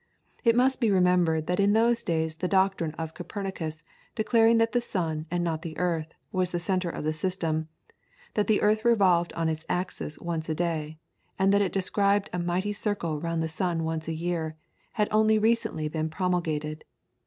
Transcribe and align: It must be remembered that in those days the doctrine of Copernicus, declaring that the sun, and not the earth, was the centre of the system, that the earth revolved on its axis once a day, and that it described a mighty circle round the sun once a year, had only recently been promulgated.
It 0.43 0.55
must 0.55 0.81
be 0.81 0.89
remembered 0.89 1.45
that 1.45 1.59
in 1.59 1.73
those 1.73 2.01
days 2.01 2.37
the 2.37 2.47
doctrine 2.47 2.93
of 2.95 3.13
Copernicus, 3.13 3.83
declaring 4.15 4.57
that 4.57 4.71
the 4.71 4.81
sun, 4.81 5.27
and 5.29 5.43
not 5.43 5.61
the 5.61 5.77
earth, 5.77 6.15
was 6.31 6.51
the 6.51 6.59
centre 6.59 6.89
of 6.89 7.03
the 7.03 7.13
system, 7.13 7.67
that 8.33 8.47
the 8.47 8.63
earth 8.63 8.83
revolved 8.83 9.31
on 9.33 9.47
its 9.47 9.63
axis 9.69 10.17
once 10.17 10.49
a 10.49 10.55
day, 10.55 10.97
and 11.37 11.53
that 11.53 11.61
it 11.61 11.71
described 11.71 12.31
a 12.33 12.39
mighty 12.39 12.73
circle 12.73 13.19
round 13.21 13.43
the 13.43 13.47
sun 13.47 13.83
once 13.83 14.07
a 14.07 14.13
year, 14.15 14.55
had 14.93 15.07
only 15.11 15.37
recently 15.37 15.87
been 15.87 16.09
promulgated. 16.09 16.83